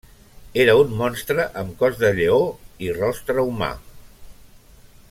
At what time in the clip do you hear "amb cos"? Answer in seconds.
1.61-1.99